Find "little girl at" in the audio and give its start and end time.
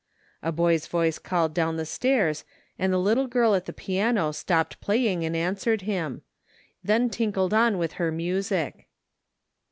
2.97-3.67